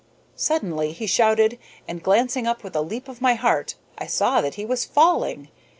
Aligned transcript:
Suddenly 0.35 0.93
he 0.93 1.05
shouted, 1.05 1.59
and, 1.87 2.01
glancing 2.01 2.47
up 2.47 2.63
with 2.63 2.75
a 2.75 2.81
leap 2.81 3.07
of 3.07 3.19
the 3.19 3.35
heart, 3.35 3.75
I 3.99 4.07
saw 4.07 4.41
that 4.41 4.55
he 4.55 4.65
was 4.65 4.83
falling! 4.83 5.49